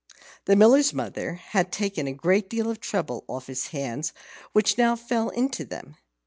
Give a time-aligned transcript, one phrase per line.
[0.45, 4.13] The Miller's mother had taken a great deal of trouble off his hands
[4.51, 5.95] which now fell into them.